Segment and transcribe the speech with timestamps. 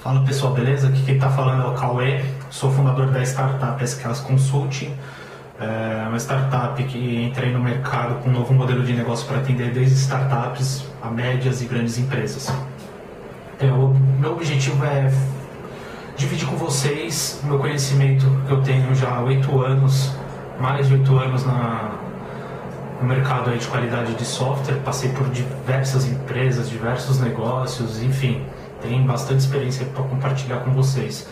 [0.00, 0.86] Fala pessoal, beleza?
[0.86, 4.94] Aqui quem está falando é o Cauê, sou fundador da startup SQS Consulting,
[5.58, 9.72] é uma startup que entrei no mercado com um novo modelo de negócio para atender
[9.72, 12.48] desde startups a médias e grandes empresas.
[13.58, 13.88] É, o
[14.20, 15.12] meu objetivo é
[16.16, 20.14] dividir com vocês meu conhecimento que eu tenho já oito anos,
[20.60, 21.90] mais de oito anos na,
[23.02, 28.46] no mercado aí de qualidade de software, passei por diversas empresas, diversos negócios, enfim
[28.80, 31.28] tem bastante experiência para compartilhar com vocês.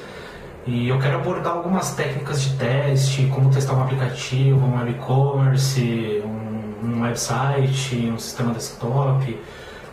[0.67, 6.87] E eu quero abordar algumas técnicas de teste, como testar um aplicativo, um e-commerce, um,
[6.87, 9.39] um, website, um sistema desktop,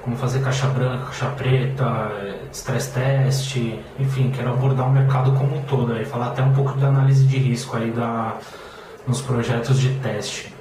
[0.01, 2.11] como fazer caixa branca, caixa preta,
[2.51, 3.55] stress test,
[3.99, 7.23] enfim, quero abordar o mercado como um todo, aí, falar até um pouco de análise
[7.25, 8.37] de risco aí da,
[9.07, 10.51] nos projetos de teste.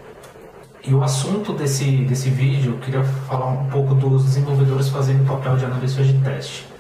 [0.84, 5.56] E o assunto desse, desse vídeo, eu queria falar um pouco dos desenvolvedores fazendo papel
[5.56, 6.71] de analista de teste.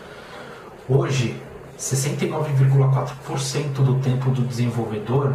[0.94, 1.34] Hoje,
[1.78, 5.34] 69,4% do tempo do desenvolvedor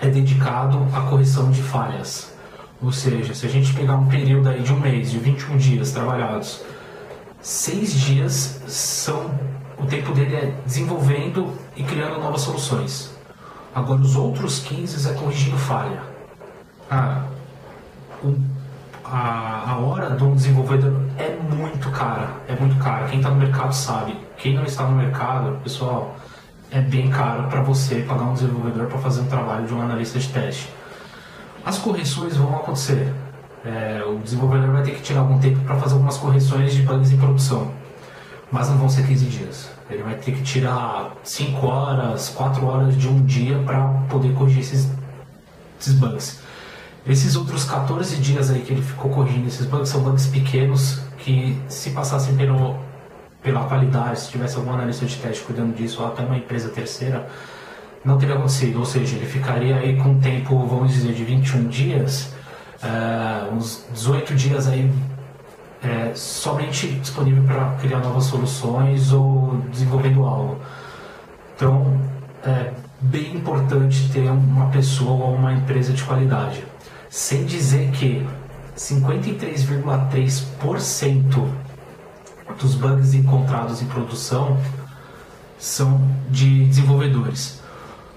[0.00, 2.34] é dedicado à correção de falhas.
[2.80, 5.92] Ou seja, se a gente pegar um período aí de um mês, de 21 dias
[5.92, 6.64] trabalhados,
[7.38, 9.30] seis dias são
[9.78, 13.10] o tempo dele é desenvolvendo e criando novas soluções.
[13.74, 16.02] Agora os outros 15 é corrigindo falha.
[16.90, 17.26] Ah,
[18.24, 18.42] um
[19.08, 21.65] a, a hora de um desenvolvedor é muito
[21.96, 23.06] cara, é muito cara.
[23.06, 24.16] Quem está no mercado sabe.
[24.36, 26.14] Quem não está no mercado, pessoal,
[26.70, 30.18] é bem caro para você pagar um desenvolvedor para fazer um trabalho de um analista
[30.18, 30.70] de teste.
[31.64, 33.12] As correções vão acontecer.
[33.64, 37.10] É, o desenvolvedor vai ter que tirar algum tempo para fazer algumas correções de bugs
[37.10, 37.72] em produção,
[38.52, 39.70] mas não vão ser 15 dias.
[39.90, 44.60] Ele vai ter que tirar 5 horas, 4 horas de um dia para poder corrigir
[44.60, 44.88] esses,
[45.80, 46.40] esses bugs.
[47.08, 51.56] Esses outros 14 dias aí que ele ficou corrigindo esses bugs são bugs pequenos que
[51.68, 52.76] se passassem pelo,
[53.40, 57.24] pela qualidade, se tivesse algum analista de teste cuidando disso, ou até uma empresa terceira,
[58.04, 58.80] não teria acontecido.
[58.80, 62.34] Ou seja, ele ficaria aí com um tempo, vamos dizer, de 21 dias,
[62.82, 64.90] uh, uns 18 dias aí
[65.84, 70.58] é, somente disponível para criar novas soluções ou desenvolvendo algo.
[71.54, 72.00] Então,
[72.44, 76.64] é bem importante ter uma pessoa ou uma empresa de qualidade
[77.08, 78.26] sem dizer que
[78.76, 81.48] 53,3%
[82.60, 84.60] dos bugs encontrados em produção
[85.58, 86.00] são
[86.30, 87.62] de desenvolvedores.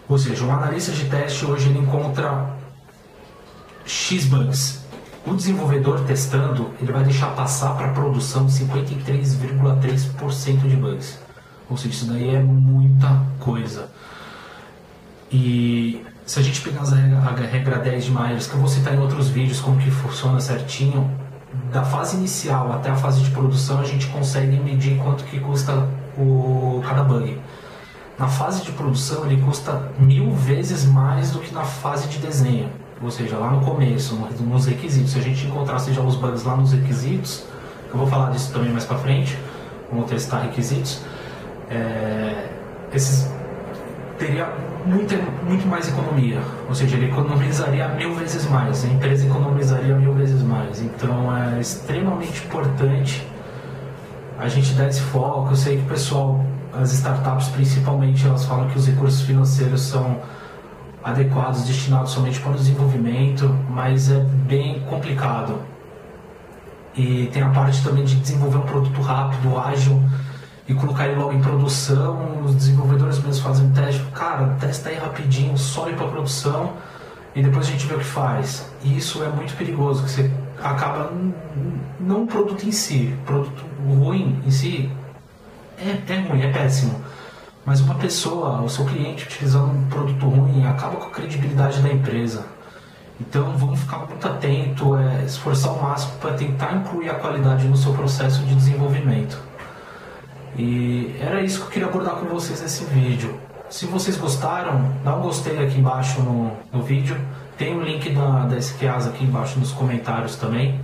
[0.08, 2.58] Ou seja, um analista de teste hoje ele encontra
[3.86, 4.80] X bugs.
[5.26, 11.20] O desenvolvedor testando, ele vai deixar passar para a produção 53,3% de bugs.
[11.70, 13.90] Ou seja, isso daí é muita coisa.
[15.32, 19.00] E se a gente pegar a regra 10 de Myers, que eu vou citar em
[19.00, 21.10] outros vídeos como que funciona certinho,
[21.74, 25.90] da fase inicial até a fase de produção a gente consegue medir quanto que custa
[26.16, 27.36] o cada bug.
[28.20, 32.70] Na fase de produção ele custa mil vezes mais do que na fase de desenho,
[33.02, 35.14] ou seja, lá no começo, nos requisitos.
[35.14, 37.44] Se a gente encontrar seja os bugs lá nos requisitos,
[37.92, 39.36] eu vou falar disso também mais para frente,
[39.92, 41.02] vamos testar requisitos.
[41.72, 42.50] É,
[42.94, 43.39] esses
[44.20, 44.48] teria
[44.86, 45.16] muito,
[45.46, 50.44] muito mais economia, ou seja, ele economizaria mil vezes mais, a empresa economizaria mil vezes
[50.44, 50.82] mais.
[50.82, 53.26] Então é extremamente importante
[54.38, 55.52] a gente dar esse foco.
[55.52, 60.20] Eu sei que o pessoal, as startups principalmente, elas falam que os recursos financeiros são
[61.04, 65.56] adequados, destinados somente para o desenvolvimento, mas é bem complicado.
[66.96, 70.02] E tem a parte também de desenvolver um produto rápido, ágil
[70.70, 75.58] e colocar ele logo em produção, os desenvolvedores mesmos fazem teste, cara, testa aí rapidinho,
[75.58, 76.74] sobe para produção
[77.34, 78.72] e depois a gente vê o que faz.
[78.84, 80.32] E isso é muito perigoso, que você
[80.62, 81.12] acaba
[82.00, 84.92] não o produto em si, produto ruim em si
[85.80, 87.04] é, é ruim, é péssimo.
[87.66, 91.92] Mas uma pessoa, o seu cliente utilizando um produto ruim, acaba com a credibilidade da
[91.92, 92.46] empresa.
[93.20, 97.76] Então vamos ficar muito atento, é, esforçar o máximo para tentar incluir a qualidade no
[97.76, 99.49] seu processo de desenvolvimento.
[100.60, 103.40] E era isso que eu queria abordar com vocês nesse vídeo.
[103.70, 107.16] Se vocês gostaram, dá um gostei aqui embaixo no, no vídeo.
[107.58, 110.78] Tem o link da, da aqui embaixo nos comentários também.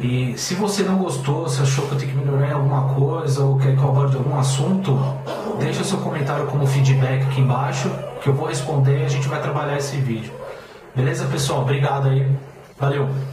[0.00, 3.44] E se você não gostou, se achou que eu tenho que melhorar em alguma coisa
[3.44, 4.98] ou quer que eu aborde algum assunto,
[5.58, 7.90] deixa seu comentário como feedback aqui embaixo,
[8.22, 10.32] que eu vou responder e a gente vai trabalhar esse vídeo.
[10.96, 11.60] Beleza, pessoal?
[11.60, 12.26] Obrigado aí.
[12.78, 13.10] Valeu!